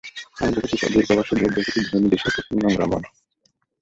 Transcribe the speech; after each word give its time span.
আমি 0.37 0.51
দেখেছি 0.55 0.85
দূর 0.93 1.03
পরবাসে 1.07 1.33
ঢের 1.39 1.51
দেখেছি 1.57 1.79
ধনী 1.87 2.07
দেশের 2.13 2.31
কঠিন 2.35 2.57
নোংরা 2.61 2.85
মন। 2.91 3.03